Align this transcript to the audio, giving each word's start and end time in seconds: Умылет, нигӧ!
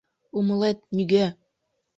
Умылет, 0.37 0.79
нигӧ! 0.95 1.25